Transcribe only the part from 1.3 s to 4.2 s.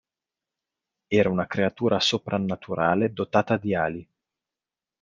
creatura soprannaturale dotata di ali.